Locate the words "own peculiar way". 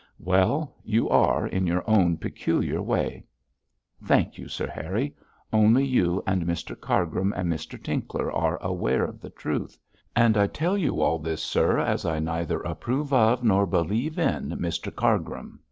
1.87-3.23